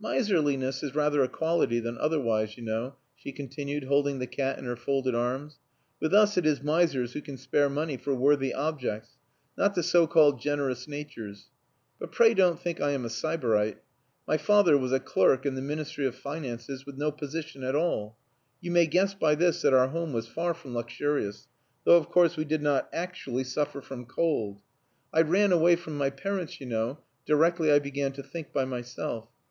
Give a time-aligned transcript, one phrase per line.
[0.00, 4.64] "Miserliness is rather a quality than otherwise, you know," she continued, holding the cat in
[4.64, 5.58] her folded arms.
[6.00, 9.18] "With us it is misers who can spare money for worthy objects
[9.58, 11.50] not the so called generous natures.
[11.98, 13.76] But pray don't think I am a sybarite.
[14.26, 18.16] My father was a clerk in the Ministry of Finances with no position at all.
[18.62, 21.46] You may guess by this that our home was far from luxurious,
[21.84, 24.62] though of course we did not actually suffer from cold.
[25.12, 29.28] I ran away from my parents, you know, directly I began to think by myself.